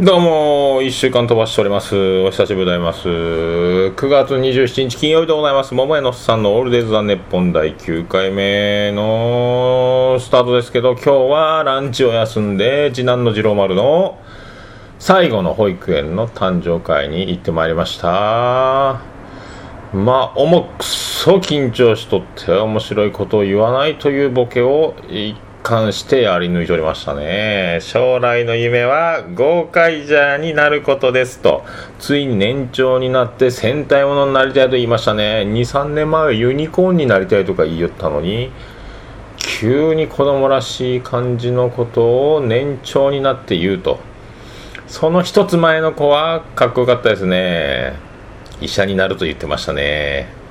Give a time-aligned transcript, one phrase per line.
[0.00, 1.94] どうも、1週間飛ばしております。
[2.22, 3.08] お久しぶりでございます。
[3.08, 5.74] 9月27日金曜日でございます。
[5.74, 14.18] 桃屋のさんのオールデイズ・ザ・ネッポン第9回目のスタートですけど、今日はランチを休んで、次男の次郎丸の
[14.98, 19.02] 最後の保育園の誕生会に行ってまいりました。
[19.92, 24.94] まあ、重くそ緊張しとって面白いことを言わないというボケを
[25.62, 27.78] 関してやり抜いておりましたね。
[27.80, 31.64] 将来の夢は豪快ジャーになることですと、
[31.98, 35.44] ついに年長になって戦隊ものになりたいと言いましたね。
[35.46, 38.50] 2、3年前はユニコーンになりたいとか言いよったのに、
[39.38, 44.00] 急に子供らしい感じのことを年長になって言うと。
[44.88, 47.94] その一つ前の子はかっこよかったですね。
[48.60, 50.41] 医者になると言ってましたね。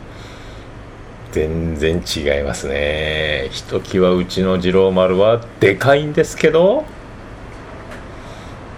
[1.31, 3.47] 全然違いますね。
[3.51, 6.83] ひときわうちの次郎丸はでかいんですけど。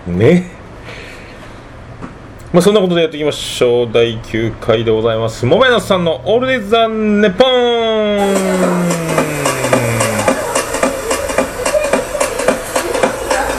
[0.07, 0.51] ね。
[2.51, 3.91] まあそんなことでやっていきましょう。
[3.91, 5.47] 第9回でございます。
[5.47, 8.33] もめのさんの「オールデイザ・ザ・ネポン」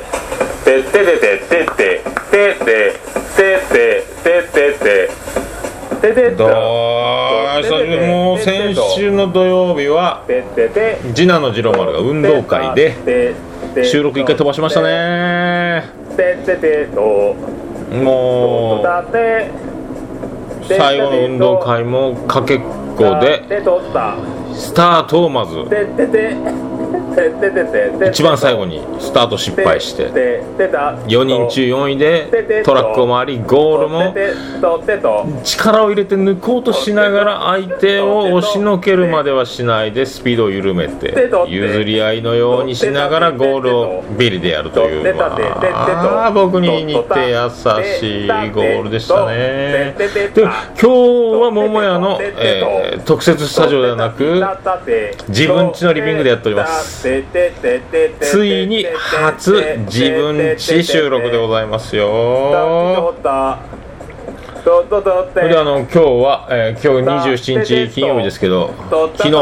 [4.54, 5.25] てて
[6.38, 6.50] どう？
[8.08, 13.34] もう先週の土曜日はててて次男の次郎丸が運動会で
[13.84, 15.86] 収録一回飛ばしましたね。
[18.04, 18.86] もう
[20.68, 22.60] 最後の運動会もかけっ
[22.98, 23.44] こで
[24.54, 25.64] スタートをまず。
[25.70, 26.36] ててててててて
[28.10, 30.06] 一番最後にスタート失敗して。
[31.08, 34.14] 4人中4位でトラックを回りゴールも
[35.44, 45.16] 力を入れて抜こうとしながら相手を押しのけるまではしないでスピードを緩めて譲り合いのようにしながらゴールをビリでやるという。
[45.16, 47.50] まあ僕に似て優
[48.00, 49.96] しいゴールでしたね。
[49.98, 50.08] で
[50.42, 50.52] 今
[50.82, 50.88] 日
[51.42, 54.42] は桃屋の、えー特設スタジオではなく
[55.30, 56.85] 自分家のリビングでやっております。
[58.20, 59.52] ついに初
[59.86, 62.06] 自分家収録でございますよ。
[64.64, 68.74] それであの今日は、えー今日27日金曜日ですけど
[69.16, 69.34] 昨日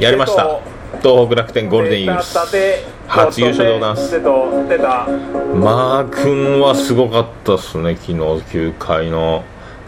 [0.00, 0.60] やりました。
[1.02, 2.34] 東北楽天ゴールデンイーグルス。
[3.08, 4.20] 初優勝でございます。
[5.54, 8.18] マー君はすごかったっすね昨日。
[8.18, 9.42] 9回の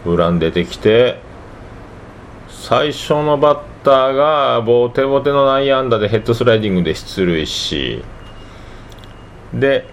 [0.05, 1.19] 裏に出てきて。
[2.49, 8.03] 最初のバッターがボテボテの内野安打でヘッドスライディングで出塁し
[9.53, 9.85] で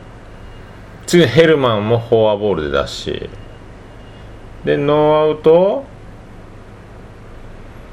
[1.07, 3.31] 次ヘルマンもフォアボールで出し
[4.65, 5.85] でノーアウト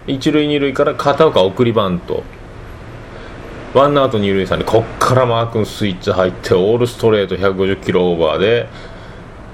[0.08, 2.24] 一塁二塁から片岡送りバント。
[3.74, 4.66] ワンアウト二塁三塁。
[4.66, 8.70] こっからマー君スイッチ入ってオールストレート150キロオーバーで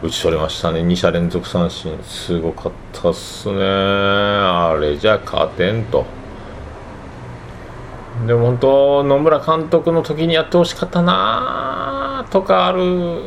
[0.03, 0.81] 打ち取れましたね。
[0.81, 1.97] 2者連続三振。
[2.03, 3.63] すごかったっすね。
[3.63, 6.05] あれじゃ勝てんと。
[8.27, 13.21] でも本当野村監督の時にやってほしかったなとかある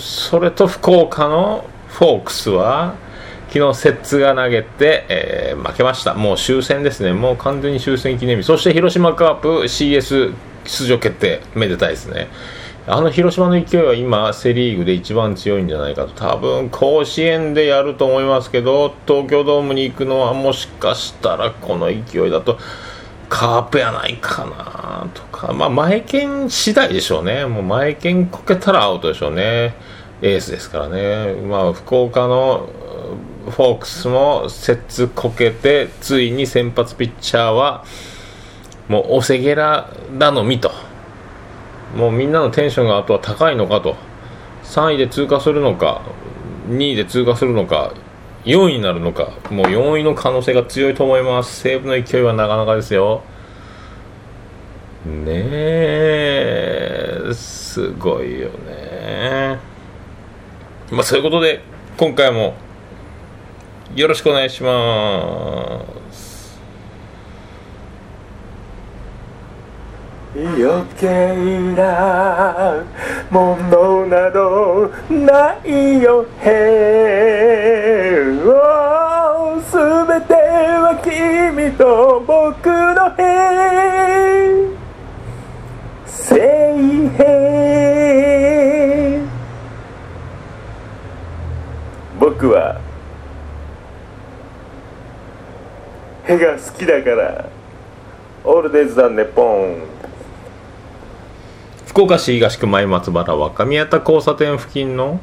[0.00, 2.94] それと福岡のフォークスは
[3.52, 6.14] 昨日摂津が投げて、えー負けました。
[6.14, 7.12] もう終戦ですね。
[7.12, 8.44] もう完全に終戦記念日。
[8.44, 10.34] そして広島カープ CS
[10.64, 12.28] 出場決定めでたいですね。
[12.86, 16.12] あの広島の勢いは今セ・リーグで一番強いんじゃないかと。
[16.14, 22.58] 多分甲子園でやると思いますけど東京ドームに行くのはもしかしたらこの勢いだと
[23.32, 29.74] カープやないかなとか、まあ、前剣次第でしょうね、もう前剣こけたらアウトでしょうね、
[30.20, 32.68] エースですからね、まあ、福岡の
[33.48, 37.86] フォークスも節こけて、ついに先発ピッチャーは、
[38.88, 39.88] もうおせげら
[40.18, 40.70] 頼みと、
[41.96, 43.96] もうみんなのテンションがあとは高いのかと、
[44.64, 46.02] 3位で通過するのか、
[46.68, 47.94] 2位で通過するのか、
[48.44, 53.22] 4位になるのか、もう4位の可能性が強いと思います、西武の勢いはなかなかですよ。
[55.04, 59.58] ねえ、すごいよね。
[60.90, 61.62] まあそういうことで、
[61.96, 62.54] 今回も
[63.94, 66.01] よろしくお願いします。
[70.34, 71.34] 余計
[71.74, 72.82] な
[73.30, 77.12] ものなどないよへ
[79.68, 83.20] すべては君と僕のへ
[86.06, 86.38] 聖
[87.18, 87.22] 平
[92.18, 92.80] 僕は
[96.24, 97.50] へが好きだから
[98.44, 99.91] オールデイズ・ザ・ネポン
[101.92, 105.20] 福岡市東区前松原若宮田交差点付近の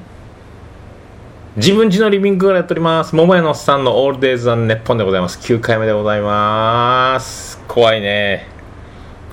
[1.55, 3.15] 自分家のリビングからやっております。
[3.15, 5.39] 桃屋のおっさんのオールデイズ・ザ・ネッポンでございます。
[5.39, 7.59] 9回目でございます。
[7.67, 8.45] 怖いね。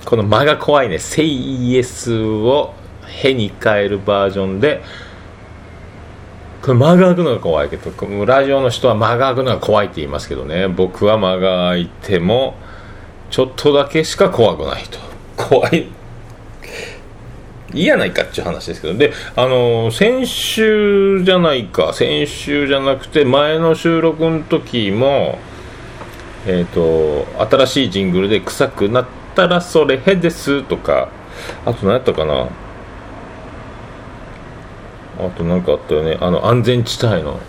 [0.07, 2.73] この間が怖いね「セイイエス」を
[3.23, 4.83] 「へ」に変えるバージョンで。
[6.63, 7.93] これ間が空くのが怖いけど
[8.25, 10.69] ラジオの人は間が空くのが怖いって言いますけどね。
[10.69, 12.55] 僕は間が空いても
[13.29, 14.99] ちょっとだけしか怖くないと。
[15.37, 15.87] 怖い。
[17.77, 18.95] いいやないかっていう話ですけど。
[18.95, 25.39] であの先週じゃないか先週じゃなくて前の収録の時も
[26.47, 31.09] えっ、と新しいジングルで「臭くなったらそれへです」とか
[31.65, 32.49] あと何やったかな。
[35.19, 36.19] あと何かあったよね。
[36.21, 37.41] あの安全地帯の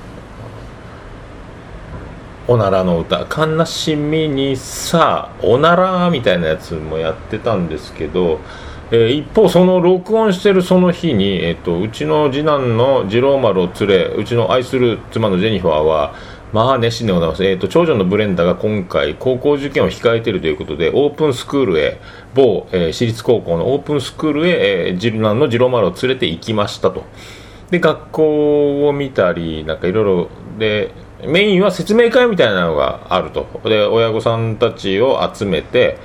[2.48, 8.40] おならの歌「悲しみにさおなら」みたいなやつもやってたんですけど
[8.89, 16.13] えー、一方、その録音してるその日に、えーと、うちの次男の次郎丸を連れ、うちの愛する妻のジェニファーは、
[16.54, 22.00] まあ熱心でございます、えーと、長女のブレンダが今回、高校受験を控えているということで、オープンスクールへ、
[22.34, 27.04] 某、えー、私立高校のオープンスクールへ、えー、次男の次郎丸を連れて行きましたと。
[27.69, 30.92] で、学校を見たり、なんかいろいろ、で、
[31.25, 33.48] メインは説明会みたいなのがあると。
[33.66, 35.98] で、親御さんたちを集めて、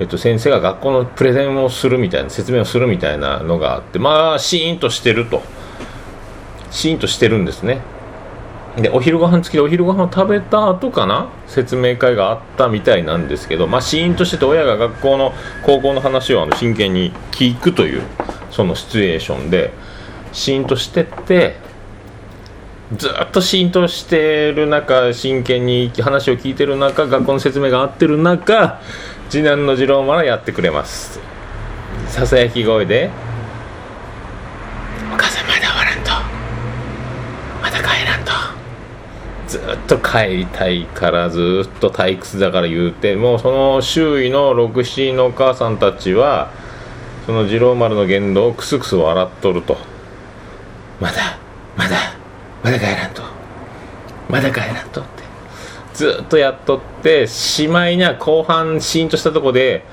[0.00, 5.42] えっと、先生が学校のプレゼンをするみたいな説明をするみたいなのがあってまあシーンとしてると。
[6.70, 7.80] シーンとしてるんですね。
[8.76, 15.32] でお昼ご飯付きでお昼ご飯を食べた後かな説明会があったみたいなんですけどまあシーンとしてて親が学校の
[15.66, 18.02] 高校の話をあの真剣に聞くという
[18.52, 19.72] そのシチュエーションで
[20.32, 21.56] シーンとしてって
[22.96, 28.80] ずっとシーンとしてる中真剣に話を聞いてる中学校の説明が合ってる中
[29.28, 31.20] 次男の次郎丸やってくれます。
[32.06, 33.10] ささやき声で
[35.12, 36.10] 「お母さんまだ終わらんと。
[37.62, 38.32] まだ帰らんと」
[39.46, 46.50] ずっと帰りたいからずっと退屈だから言うてもうその周囲の67のお母さんたちは
[47.26, 49.76] その次郎丸の言動をクスクス笑っとると。
[51.00, 51.38] まだ
[51.76, 51.96] まだ
[52.64, 53.22] まだ帰らんと。
[54.30, 55.17] まだ帰らんと。
[55.98, 59.84] ずっとやっとってしまいには後半シーンとしたとこで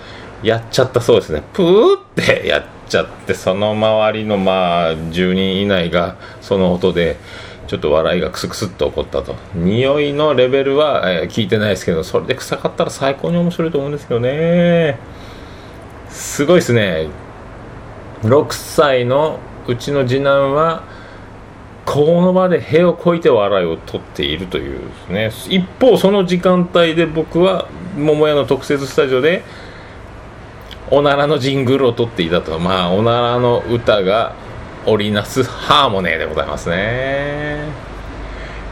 [0.43, 1.41] やっちゃったそうですね。
[1.53, 7.17] プーって やっちゃってその周りのまあ10人以内がその音で
[7.65, 9.35] ちょっと笑いがクスクスっと起こったと。
[9.55, 14.99] 匂いのレベルは、え、聞いてないですけどそれで臭かったら最高に面白いと思うんですけどね。
[16.09, 17.07] すごいですね。
[18.21, 20.83] 6歳のうちの次男は
[21.85, 24.79] この場で塀を越えて笑いを取っているという
[25.09, 25.55] ですね。
[25.55, 29.43] 一方その時間帯で僕は桃屋の特設スタジオで
[30.89, 32.59] おならのジングルを取っていたと。
[32.59, 34.33] まあおならの歌が
[34.85, 37.65] 織りなすハーモニーでございますね。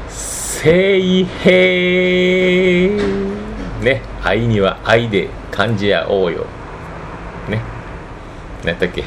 [0.10, 1.52] 聖平
[3.84, 4.02] ね。
[4.24, 6.46] 愛には愛で感じ合おうよ。
[7.50, 7.62] ね。
[8.64, 9.04] 何やったっけ。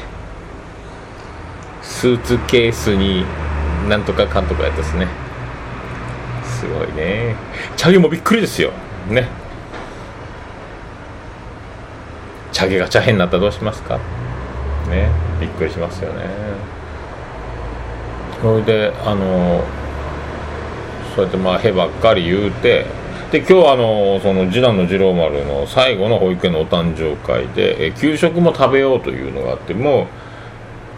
[1.81, 3.25] スーツケースに
[3.87, 5.07] なんとかかんとかやったですね。
[6.43, 7.35] すごいね。
[7.75, 8.71] チャゲもびっくりですよ。
[9.09, 9.27] ね。
[12.51, 13.97] チャゲがチャヘになったらどうしますか？
[14.89, 15.09] ね。
[15.39, 16.25] びっくりしますよね。
[18.41, 19.63] それであの
[21.15, 22.85] そうやってまあへばっかり言うて
[23.31, 30.07] で今日あのその次男の次郎丸の最後の保育園のお誕生会でえ給食も食べようというのがあっても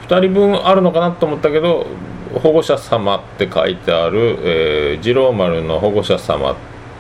[0.04, 1.88] う2人分あるのかなと思ったけど
[2.34, 6.56] 保護者様って書いてある、えー、次郎丸の保護者様っ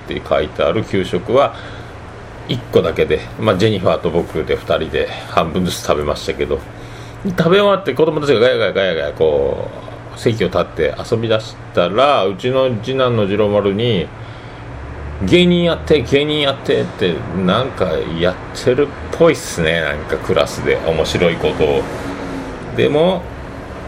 [0.07, 1.55] て書いてある給食は
[2.48, 6.59] 1個だけで、まあ、ジェニファーと僕で2人で半分ずつ食べましたけど
[7.25, 9.67] 食べ終わって子供たちがガヤガヤガヤガヤこ
[10.15, 14.07] う席を立って遊び出したらうちの次男の次郎丸に
[15.25, 17.13] 芸人やって芸人やってって
[17.45, 19.81] なんかやってるっぽいっすね。
[19.81, 21.83] なんかクラスで面白いことを。
[22.77, 23.21] でも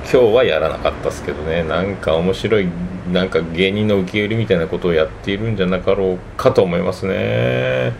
[0.03, 1.63] 今日はやらなかったですけどね。
[1.63, 2.67] なんか面白い
[3.11, 7.93] なんか芸人の受け売りみたいなことをやっているんじゃなかろうかと思いますね。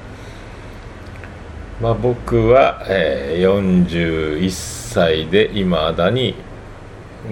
[1.82, 6.36] まあ僕は、えー、41歳でいまだに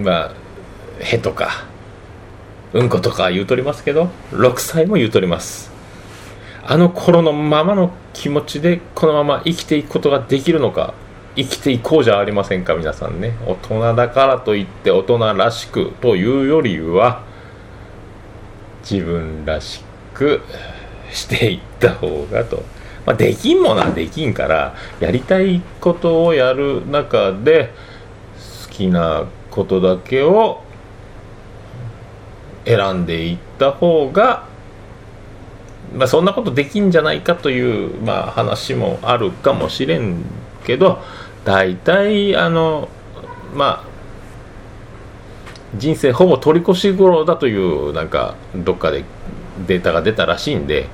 [0.00, 0.34] まあ
[0.98, 1.66] へとか
[2.72, 5.70] うんことか言うとりますけど6歳も言うとります。
[6.66, 10.94] あの頃のままの気持ちでこのまま生きていくことができるのか
[11.44, 13.34] 生きていこうじゃありませんか皆さんね。
[13.46, 17.24] 大人だからといって大人らしくというよりは
[18.88, 19.82] 自分らし
[20.12, 20.42] く
[21.10, 22.62] していった方がと、
[23.06, 27.72] まあ、できんものはできんからやりたいことをやる中で
[28.66, 30.62] 好きなことだけを
[32.64, 34.46] 選んでいった方が、
[35.94, 40.22] まあ、そんなことできんじゃないかという、まあ、話もあるかもしれん
[40.64, 41.02] けど
[41.44, 42.88] 大体あの
[43.54, 43.90] まあ
[45.76, 49.04] 人生ほぼ取り越し頃だというなんかどっかで
[49.66, 50.88] データが出たらしいんで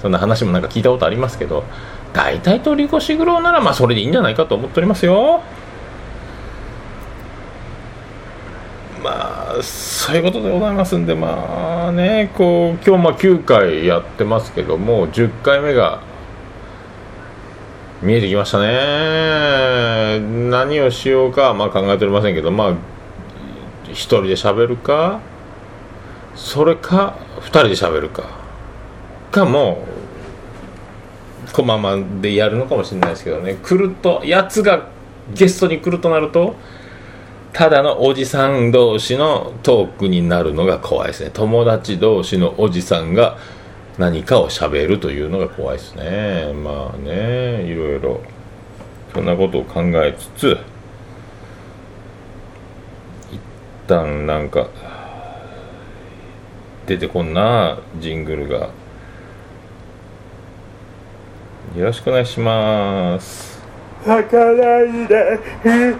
[0.00, 1.64] そんな話もなんか聞いたことありますけど
[2.12, 5.42] 大体取り越し苦労ならまあそれでいいんじゃないかと思っておりますよ。
[9.02, 16.02] まあそういうことでございますんでまあねこう今日まあ9回やってますけども10回目が
[18.02, 20.20] 見えてきましたね。
[20.48, 22.74] 何をしようかまあ考えておりませんけどまあ
[23.88, 25.20] 一人で喋るか
[26.34, 28.24] それか二人で喋るか
[29.30, 29.84] かも
[31.46, 33.58] うこままでやるのかもしれないですけどね。
[33.62, 34.88] 来るとやつが
[35.34, 36.56] ゲストに来るとなると
[37.52, 41.30] ただのおじさん同士のトークになるのが怖いですね。
[41.32, 43.36] 友達同士のおじさんが
[44.00, 46.54] 何かを喋るというのが怖いですね。
[46.54, 48.22] まあねいろいろ。
[49.12, 50.58] そんなことを考えつつ
[53.30, 53.38] 一
[53.86, 54.70] 旦なんか
[56.86, 58.70] 出てこんなジングルが。
[61.76, 63.49] よろしくお願いします。
[64.06, 65.98] 泣かないで一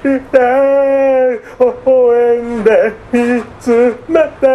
[0.00, 4.46] 人で微笑んで見つめて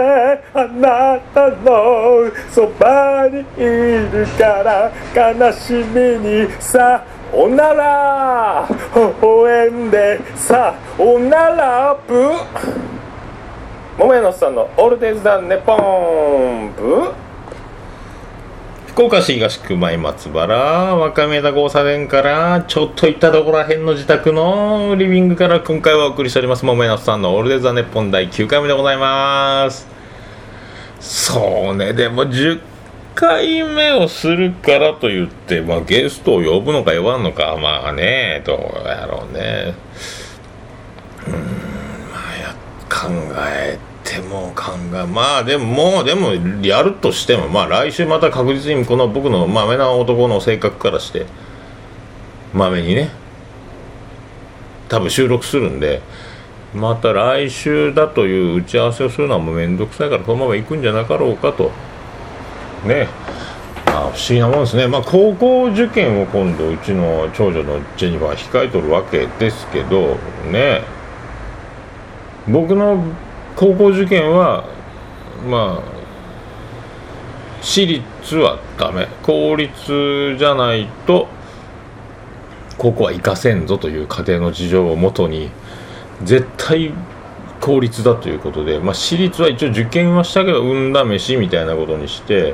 [0.54, 8.68] あなたのそばにいるから悲しみにさおなら。
[8.96, 12.32] 微笑んでさおならブ
[13.98, 17.25] 桃屋のさんのオールデイズだネポンブ
[18.96, 20.56] 福岡市東区前松原
[20.96, 26.64] 若宮田交差点からちょっと行ったところらへんの自宅のリビングから今回はお送りしております。
[26.64, 29.86] 桃屋のおっさんのオールデ・ザ・ネッポン第9回目でございます。
[31.02, 31.92] そうね。
[31.92, 32.62] でも10
[33.16, 39.76] 回目をするからといって、まあ、ゲストを呼ぶのか呼ばんのかまあねどうやろうね。
[41.28, 43.10] うんまあ考
[43.46, 43.95] えて。
[44.22, 46.34] も考えまあでももうでも
[46.66, 51.26] やるとしてもまあ来週また確実にこの僕のまめな男の性格からして
[52.54, 53.10] まめにね
[54.90, 56.02] 多分収録するんで
[56.74, 61.72] また来週だという打ち合わせをするのはもう面倒くさいからこのまま行くんじゃなかろうかと。
[62.86, 63.08] ね。
[63.86, 70.18] まあ、不思議なもんですね、まあ、高校受験を今度うちの長女のジェニファー控えとるわけですけど
[70.52, 70.82] ね。
[72.48, 73.02] 僕の
[73.56, 74.66] 高校受験は
[75.48, 75.96] まあ
[77.62, 79.08] 私立はダメ。
[79.24, 81.28] 公立じゃないと
[82.78, 85.50] ここは行かせんぞという家庭の事情をもとに
[86.24, 86.94] 絶対
[87.62, 92.54] 公立だということで、まあ、私立は一応受験はしたけど運試しみたいなことにして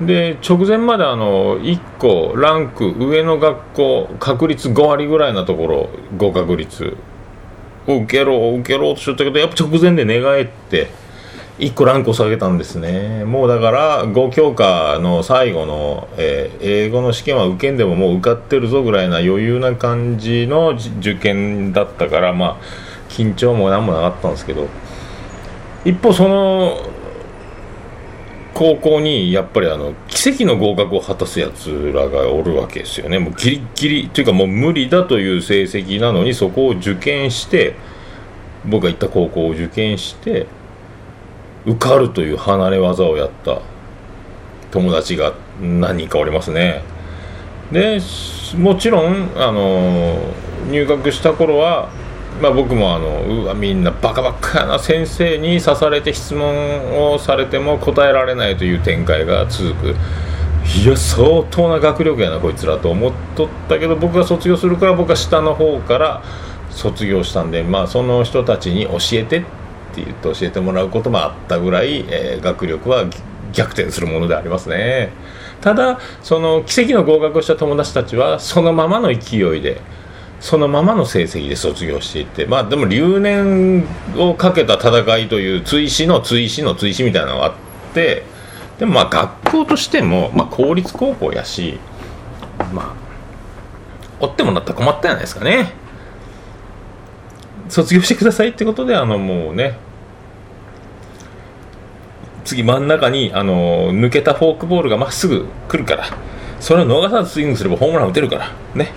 [0.00, 6.96] で直前まであの1個ランク上の学校確率5割ぐらいなところ合格率。
[7.86, 10.90] 受けろ受けろとしよったけどやっぱ直前で寝返って
[11.58, 13.24] 1個ランクを下げたんですね。
[13.24, 20.70] もうだから5教科の最後の、えー英語の試験は受けんでももう受かってるぞぐらいな余裕な感じの
[21.00, 22.56] 受験だったからまあ
[23.10, 24.68] 緊張も何もなかったんですけど。
[25.84, 26.78] 一方その
[28.60, 33.18] 高校にやっぱりあの奇跡の合格を果たすやつらがおるわけですよね。
[33.18, 37.74] もうギリギリというかもう無理だという成績なのにそこを受験して
[38.66, 40.46] 僕が行った高校を受験して
[41.64, 43.62] 受かるという離れ技をやった。
[44.70, 46.82] 友達が何人かおりますね。
[47.72, 47.98] で
[48.58, 50.18] もちろんあの
[50.70, 51.88] 入学した頃は
[52.40, 59.96] まあ、僕もあのうわみんなバカバカな先生に刺されて質問をされても答えられないという展開が続く。
[60.82, 66.22] いや相当な学力やなこいつらと思っとったけど僕が卒業するから僕は下の方から
[66.70, 69.46] 卒業したんでまあその人たちに教えてって
[69.96, 73.06] 言って教えてもらうこともあったぐらい、えー学力は
[73.52, 75.10] 逆転するものでありますね。
[75.60, 79.80] ただその奇跡の合格をした友達たちはそのままの勢いで
[80.40, 83.84] そのままの成績で卒業していってまあでも留年
[84.16, 87.54] をかけた戦いという追試の追試の追試みたいなのがあっ
[87.92, 88.24] て
[88.78, 91.78] でもまあ学校としても、まあ、公立高校やし
[92.72, 95.72] まあ追ってもらったら困ったじゃないですかね。
[97.70, 99.78] 卒業してくださいってことであのもうね
[102.44, 106.06] 次真ん中にあの抜けたフォークボールがまっすぐ来るから
[106.58, 108.92] それを逃さずスイングすればホームラン打てるからね。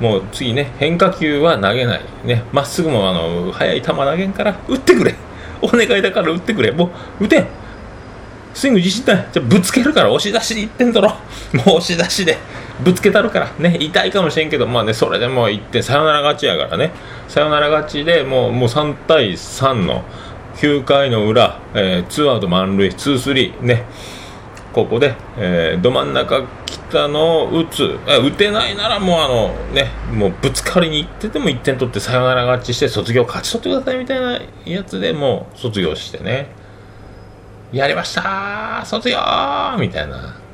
[0.00, 2.44] もう次ね変化球は投げないね。
[2.52, 5.14] まっすぐもあの速い球投げんから打ってくれ。
[5.62, 6.72] お願いだから打ってくれ。
[6.72, 7.46] もう打てん。
[8.52, 9.28] スイング自信ない。
[9.32, 11.08] じゃぶつけるから押し出しにいってんだろ。
[11.08, 11.16] も
[11.74, 12.36] う押し出しで
[12.80, 13.50] ぶつけたるから。
[13.58, 16.92] ね痛いかもしれんけどまあねそれでもう1点サヨナラ勝ちやからね。
[17.28, 20.04] サヨナラ勝ちでもうもう3対3の
[20.56, 23.84] 9回の裏、えー、2アウト満塁2、3ね。
[24.72, 26.42] ここで、えー、ど真ん中
[26.90, 27.98] たのを打つ。
[28.06, 36.48] 打てないならもうあのねもうぶつかりに行ってても1点取ってサヨナラ勝ちして卒業勝ち取ってくださいみたいなやつでもう卒業してね。
[37.72, 39.18] やりました卒業
[39.78, 40.44] みたいな。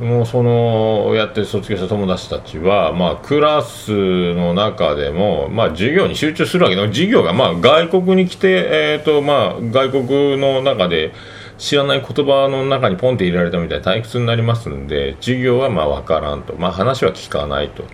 [0.00, 11.12] もうそのやって卒業した友達たちは、まあ、クラスの中でも、まあ、授業に集中するわけで授業がまあ外国に来て、えーとまあ、外国の中で
[11.60, 17.84] 知らない言葉の中にポンって入れられたみたいな退屈になりますんで授業はまあ分からんと、まあ、話は聞かないと。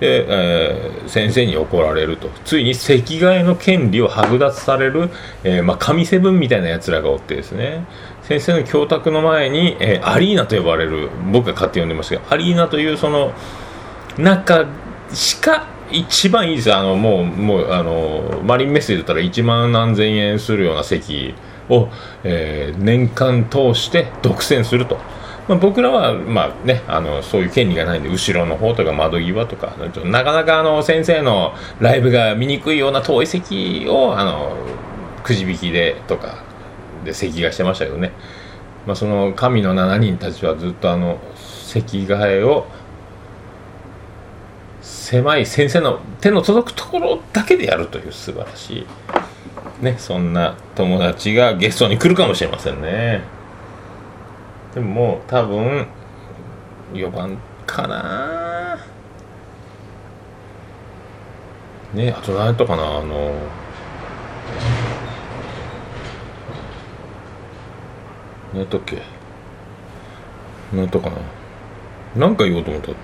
[0.00, 2.30] で、えー、先生に怒られると。
[2.46, 5.10] ついに席替えの権利を剥奪される、
[5.44, 7.84] えー、まあ、神セブンみたいなやつらがおってですね。
[8.22, 13.32] 先生の教託の前に、えー、アリーナと呼ばれる僕が勝手に呼んでますけどアリーナというその
[14.16, 14.66] 中
[15.12, 21.34] しか一番いいですあのもうもうあのマリンメッセージだったら1万何千円するような席。
[21.68, 21.88] を、
[22.24, 24.98] え年間通して独占すると。
[25.48, 29.74] まあ、僕らは、まあね、あのそういう権利がないんで後ろの方とか窓際とか
[30.04, 34.54] なかなかあの先生のライブが見にくいような遠い席をあの
[35.24, 36.44] くじ引きでとか
[37.04, 38.12] で席がしてましたけどね、
[38.86, 42.66] まあ、その神の7人たちはずっとあの席替えを
[44.82, 48.86] 狭い先生の手の届くところだけでやるという素晴らしい、
[49.80, 53.22] ね、そんな友達がゲストに来るかもしれませんね。
[54.74, 55.86] でももう多分
[56.92, 58.78] 4番かな。
[61.94, 63.32] ねあと何やったかなあの。
[68.52, 69.00] 何やったっけ？
[70.72, 71.16] 何やったかな？
[72.16, 72.90] 何か言おうと思った。
[72.90, 72.96] ね。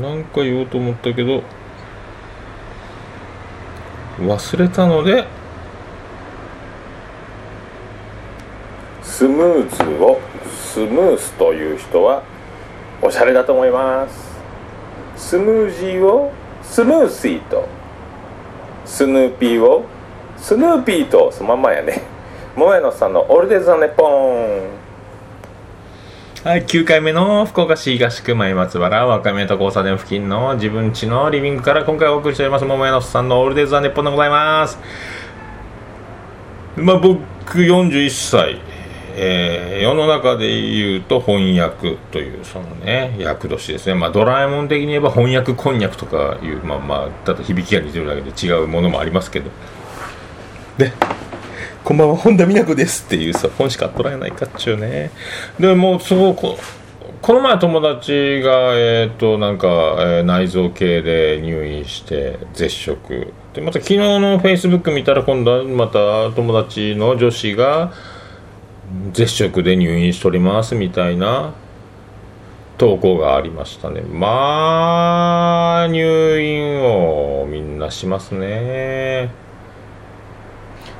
[0.00, 1.42] 何か言おうと思ったけど。
[4.18, 5.26] 忘れたので
[9.02, 12.22] スムーズをスムースという人は
[13.02, 14.34] おしゃれだと思います。
[15.16, 17.68] スムージーをスムーシーと
[18.84, 19.84] スヌーピーを
[20.36, 22.02] スヌーピーとそのまんまやね。
[22.56, 24.83] 桃屋のさんのオルデザネポン。
[26.44, 34.78] はい、9回目の福岡市東区前松原若宮と交差点付近の自分家のリビングから今回お送りしております桃屋のさんのオールデイズ・ザ・ネッポンでございます。
[36.76, 37.22] まあ僕
[37.60, 38.60] 41歳。
[39.16, 49.50] えー、世の中で言うと翻訳というそのね役年ですね、まあ、ドラえもん的に言えば翻訳こんにゃくとかいうまあまあただ響きが似てるだけで違うものもありますけど。
[50.76, 50.92] で
[51.84, 55.10] こんばんは本田美奈子ですっていうさ本しか取られないかっちゅうね。
[55.60, 56.56] でもうそうこ
[57.34, 63.34] の前友達がえっ、ー、となんか、えー、内臓系で入院して絶食。
[63.52, 67.92] でまた昨日のフェイスブック見たら今度はまた友達の女子が
[69.12, 71.52] 絶食で入院しておりますみたいな
[72.78, 74.00] 投稿がありましたね。
[74.00, 79.28] まあ入院をみんなしますね。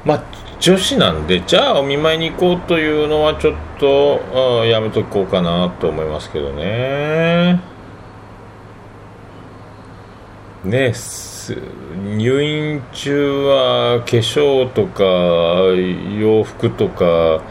[0.04, 7.60] まあ女子なんでじゃあお見舞いに行こうというのはちょっとやめとこうかなと思いますけどね。
[10.64, 10.94] ね
[12.16, 15.04] 入院中は化粧とか
[16.18, 17.42] 洋服とか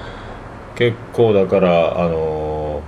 [0.74, 2.82] 結構だからあの、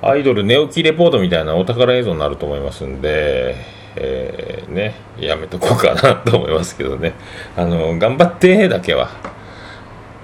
[0.00, 7.12] アイドル寝起きレポートみたいなお宝映像になると思いますんで、えー、ねやめとこうかなと思いますけどね。
[7.56, 9.10] あの、頑張ってだけは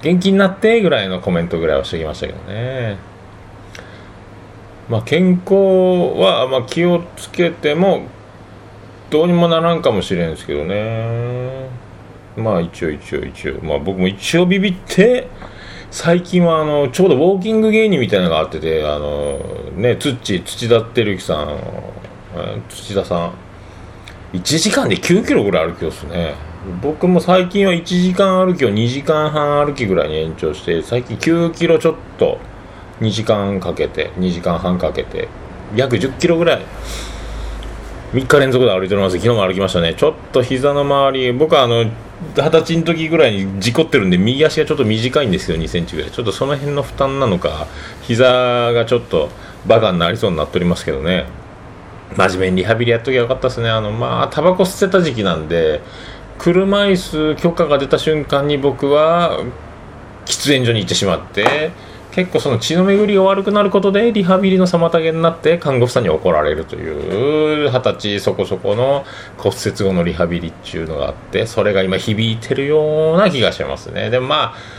[0.01, 2.97] 元気になってぐらいのコメントぐらいはしてきましたけどね。
[4.89, 5.53] まあ健康
[6.19, 8.03] は、まあ、気をつけても
[9.09, 11.69] どうにもならんかもしれんですけどね。
[12.37, 13.61] まあ一応一応一応。
[13.61, 15.27] まあ僕も一応ビビって
[15.91, 19.39] 最近はあのちょうどウォーキング芸人みたいなのがあっててあの
[19.75, 21.57] ね土土田照之さん
[22.69, 23.48] 土田さん。
[24.33, 26.35] 1時間で9キロぐらい歩きますね。
[26.81, 32.37] 僕も最近は1時間歩きを2時間半歩きぐらいに延長して最近9キロちょっと
[32.99, 35.29] 2時間かけて2時間半かけて
[35.75, 36.61] 約10キロぐらい
[38.11, 39.17] 3日連続で歩いております。
[39.17, 39.95] 昨日も歩きましたね。
[39.95, 41.85] ちょっと膝の周り僕はあの
[42.35, 46.11] 二十歳の時ぐらいに事故ってるんで右足がちょっと短いんですけど2センチぐらい。
[46.11, 47.67] ちょっとその辺の負担なのか
[48.01, 49.29] 膝がちょっと
[49.65, 51.38] バカになりそうになっておりますけどね。
[52.15, 53.69] 真面目にリハビリやっときゃよかったですね。
[53.69, 55.81] あのまあタバコ捨てた時期なんで
[56.37, 59.39] 車椅子許可が出た瞬間に僕は
[60.25, 61.71] 喫煙所に行ってしまって
[62.11, 69.05] 結構その血の巡りが悪くなることでリハビリの妨げになって看護婦さんに怒られるという二十歳そこそこの
[69.37, 74.09] 骨折後のリハビリっていうのがあってそれが今響いてるような気がしますね。
[74.09, 74.78] でもまあ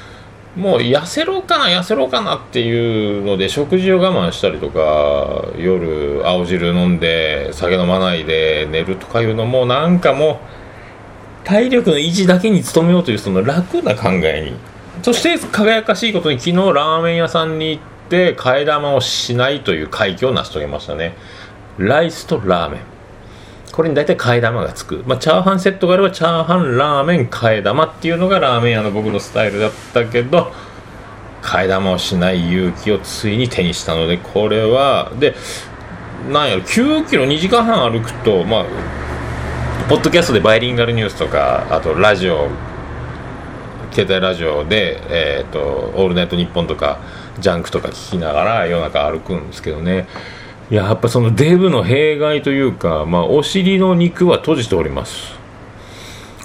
[0.57, 10.41] もう痩せろかな痩せろかなっていうので食事を我慢したりとか夜青汁飲んで酒飲まないで寝るとかいうのもなんかも
[11.45, 14.71] う体力の維持だけに努めようというその楽な考えに。
[15.03, 21.17] そして輝かしいことに昨日ラーメン屋さんに行って替え玉をしないという快挙を成し遂げましたね。
[21.79, 22.90] ライスとラーメン。
[23.73, 30.53] これに大体替え玉がつく、まあ、チャーハンセットがあればチャーハンラーメン替え玉っていうのがラーメン屋の僕のスタイルだったけど
[31.43, 35.35] 替え玉をしない勇気をついに手にしたのでこれはで
[36.31, 38.67] なんやろ9キロ2時間半歩くとまあ
[39.89, 42.49] ポッドキャストでバイリンガルニュースとかあとラジオ
[43.93, 45.61] 携帯ラジオで、えーと
[45.97, 47.01] 「オールナイトニッポン」とか
[47.41, 50.07] ジャンクとか聞きながら夜中歩くんですけどね。
[50.71, 55.41] やっぱそのデブの弊害というか、まあ、お尻の肉は閉じております。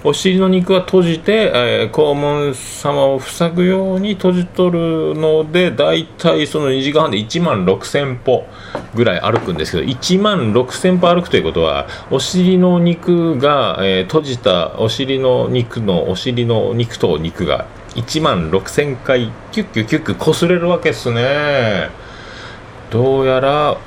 [0.03, 8.45] お尻の肉は閉じて、えー、肛門様を塞ぐように閉じとるので大体その2時間半で1万6000歩
[8.93, 21.89] ぐらい歩くんですけど1万6000歩歩くということはお尻の肉が、えー、閉じたお尻の肉のお尻の肉と肉が1万6000回キュッキュッキュッキュ擦れるわけですね。
[22.91, 23.77] どうやら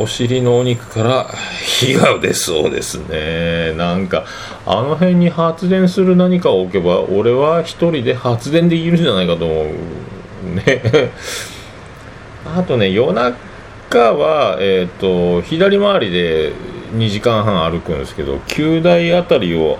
[0.00, 1.24] お尻のお肉から
[1.62, 3.72] 火が出そうですね。
[3.76, 4.24] なんか
[4.66, 9.66] あの辺に発電する何かを置けば俺は一人で発電できるんじゃないかと思う。
[10.54, 10.82] ね。
[12.56, 16.52] あとね夜中は、えーと、左回りで
[16.94, 19.78] 2時間半歩くんですけど九大辺りを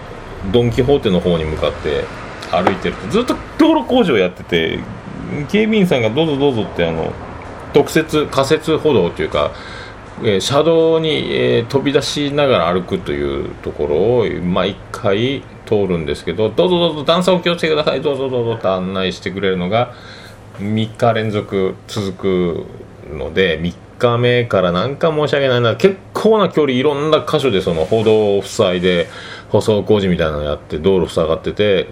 [0.52, 2.04] ドン・キホーテの方に向かって
[2.50, 4.78] 歩いてるとずっと道路工事をやってて
[5.48, 7.12] 警備員さんがどうぞどうぞってあの
[7.72, 9.52] 特設仮設歩道というか
[10.24, 19.92] え、車道に、え、飛び出しながら歩くというところを毎回通るんですけどどうぞどうぞ段差を気をつけてくださいどうぞどうぞと案内してくれるのが
[20.58, 22.66] 3日連続続く
[23.14, 29.08] ので3日目から何か申し訳ないな結構な距離いろんな箇所でその歩道を塞いで
[29.50, 31.88] 舗装工事みたいなのやって道路塞がってて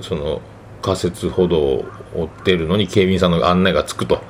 [0.00, 0.40] その
[0.82, 4.20] 仮設歩道を追ってるのに警備員さんの案内がつくと。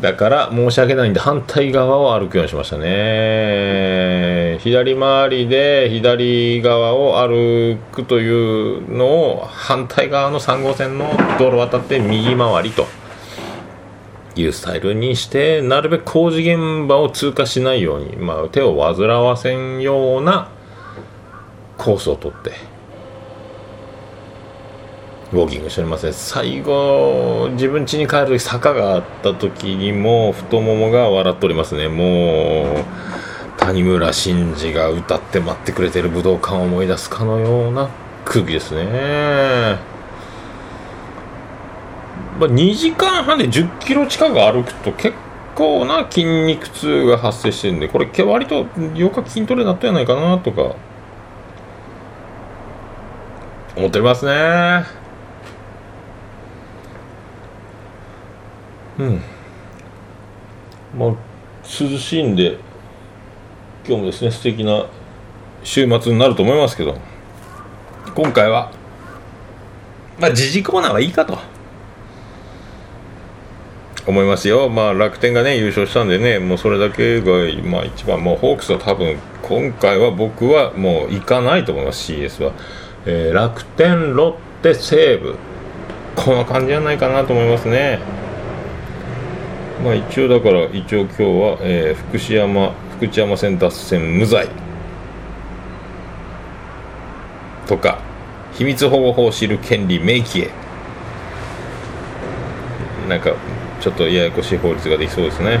[0.00, 4.58] だから申し訳ないんで反対側を歩くようにしましたね。
[4.60, 12.86] 左回りで左側を歩くというのを反対側の3号線の道路を渡って右回りと
[14.34, 20.50] いうスタイルにしてなるべく工事現場を通過しないように、まあ、手を煩わせんような
[21.78, 22.52] コースをとって
[25.32, 31.88] ウォーキングしておりますね最後自分家に帰る時坂があった時にも太ももが笑っておりますね。
[31.88, 32.84] もう
[33.58, 37.90] 谷村新司が歌って待ってくれてる武道館を思い出すかのような
[38.24, 39.78] 空気ですね。
[42.38, 45.14] まあ、2時間半で10キロ近く歩くと結
[45.56, 50.76] 構な筋肉痛が発生してるんでこれ割と8日筋トレになったんじゃないかなとか
[53.74, 55.05] 思っておりますね。
[58.98, 59.20] うん。
[60.98, 61.10] まあ
[61.62, 62.58] 涼しいんで
[63.86, 64.86] 今日もですね素敵な
[65.62, 66.96] 週末になると思いますけど。
[68.14, 68.72] 今回は
[70.18, 71.38] まあ時事コーナーはいいかと。
[74.06, 77.26] 思いますよ、まあ、楽天がね優勝したんでね、もうそれだけが、
[77.64, 82.52] まあ、一番、もうホークスは多分今回は僕はもう行かないと思います、CS は。
[83.04, 85.34] えー、楽天、ロッテ、西武、
[86.14, 87.98] この感じじゃないかなと思いますね。
[89.84, 94.48] まあ一応だから一応今日は、えー、福知山福知山線脱線無罪。
[97.66, 97.98] とか
[98.54, 100.50] 秘密保護法を知る権利明記へ。
[103.08, 103.34] なんか
[103.80, 105.60] ちょっとややこしい法律ができそうですね。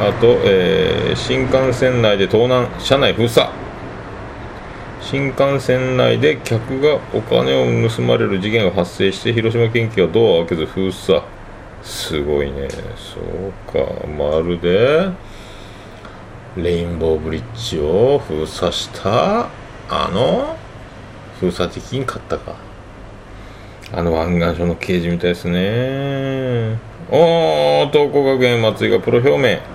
[0.00, 3.61] あと、えー、新幹線内で盗難車内封鎖。
[5.12, 11.20] 新幹線内で客がお金を盗まれる事件が発生して広島県警はドアを開けず封鎖。
[11.82, 12.66] すごいね。
[12.96, 14.06] そうか。
[14.06, 15.10] まるで
[16.56, 19.50] レインボーブリッジを封鎖した。
[19.90, 20.56] あの
[21.38, 22.56] 封鎖的に勝ったか。
[23.92, 26.78] あの湾岸署の刑事みたいですね。
[27.10, 29.71] おー東光学園松井がプロ表明。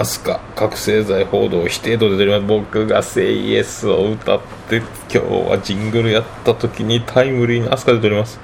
[0.00, 5.18] アスカ覚醒剤報道否定と出てる僕が「セイエス」を歌って今日
[5.50, 8.40] はジングルやった時にタイムリーにアスカ出ております。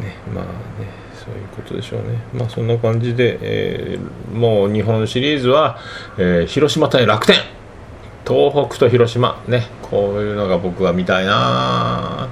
[0.00, 0.44] ねまあ
[0.80, 0.88] ね
[1.22, 2.18] そういうことでしょうね。
[2.32, 5.78] まあそんな感じで、えー、もう日本シリーズは、
[6.16, 7.36] えー、広島対楽天。
[8.26, 9.38] 東北と広島。
[9.48, 12.28] ねこういうのが僕は見たいなあ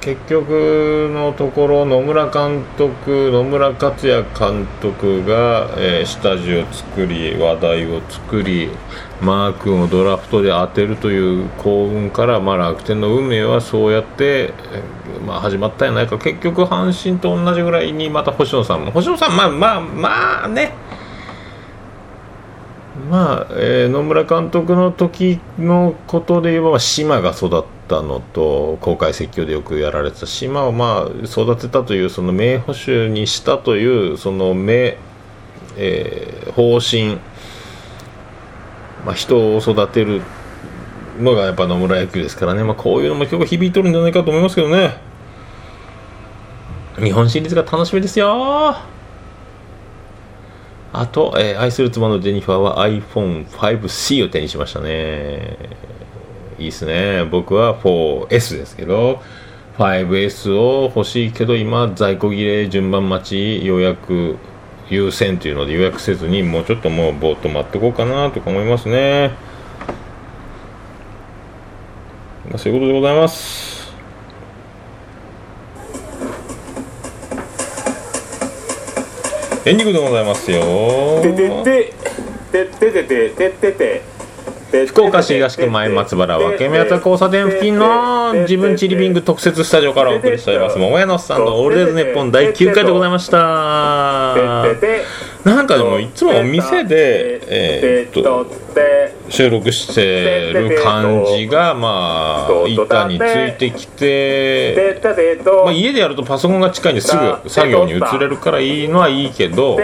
[0.00, 8.70] 結局のところ野村監督野村克也監督が、えー、下地を作り話題を作り
[9.20, 14.54] マー君をドラフトで当てるという幸運から、まあ、楽天の運命はそうやって、
[15.26, 16.18] まあ、始まったんやないか。
[16.18, 18.90] 結局阪神と同じぐらいにまた星野さんも。
[18.92, 20.72] 星野さんまあまあまあね。
[23.10, 34.96] まあ、えー、野村監督の時のことで言えば島が育ったのと公開説教でよくやられてた島をまあ育てたというその名捕手にしたというその名、
[35.76, 37.16] えー、方針、
[39.04, 40.22] まあ、人を育てる
[41.18, 44.96] のがやっぱ野村野球ですからね、まあ、こういうのも結構響いとるんじゃないかと思いますけどね。
[46.96, 48.76] 日本シリーズが楽しみですよ。
[50.92, 55.56] あと、えー、愛する妻のジェニファーは iPhone5C を手にしましたね。
[56.60, 57.24] いいっすね。
[57.24, 59.20] 僕は 4S ですけど、
[59.78, 64.36] 5S を欲しいけど、今、在庫切れ、順番待ち、予約
[64.90, 69.30] 優先というので予約せずに、もうちょっともうぼーっと待っておこうかなとか思いますね。
[72.50, 73.80] まあ、そういうことでございます。
[79.64, 80.62] エンディングでございますよ
[81.22, 81.94] ててて
[82.50, 84.09] てててててててて
[84.70, 93.38] 福岡市東区前松原分け目交差点付近の自分ちリビング特設スタジオからお送りしております桃屋のさんのオールデイズネッポン第9回でございました
[95.44, 98.46] なんかでもいつもお店でえー、っと
[99.28, 105.00] 収録してる感じがまあ板についてきて、
[105.64, 109.78] まあ、家でやるとパソコンが近いんですぐ作業に移れるからいいのはいいけど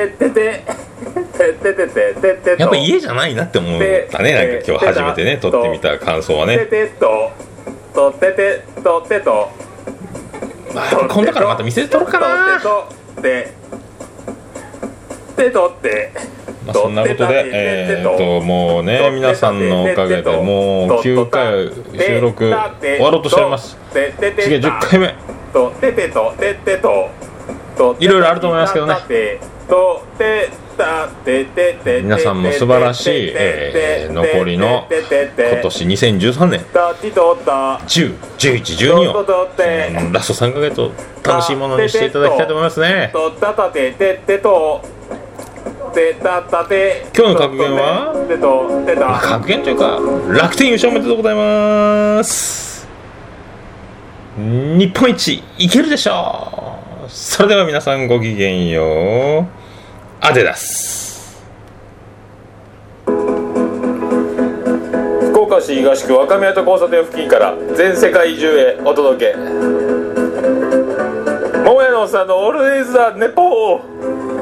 [2.58, 6.56] やっぱ家じゃないなって思ったねなんか今日初めてね撮ってみた感想はね。
[10.74, 12.60] まあ今度からまた店で撮るかな。
[16.66, 23.76] まあ、そんなことで、えー、っともうね皆さんのおかげでもう9回収録終わろうとしております
[24.42, 25.14] 次は10回目。
[28.00, 28.94] いろいろあると思いますけどね
[32.02, 36.60] 皆さんも素晴らしい、えー、残りの今年2013年
[37.86, 38.60] 10、11、
[38.94, 40.92] 12を、ラスト3か月を
[41.24, 43.10] 楽しいものにしていただきたいと思いますね
[47.16, 48.12] 今日の格言は
[49.22, 49.98] 格言というか
[50.28, 52.86] 楽天優勝おめでとうございます
[54.36, 59.46] 日本一いけるでしょうそれでは皆さんごきげんよう。
[60.20, 61.36] アデダス。
[63.04, 63.12] 福
[65.40, 69.38] 岡市東区若宮と交差点付近から全世界中へお届け。
[71.64, 74.35] 桃屋のおっさんのオールデイズ・ザ・ネポー。